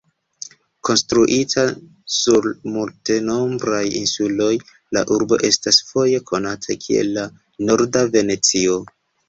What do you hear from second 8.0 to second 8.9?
Venecio".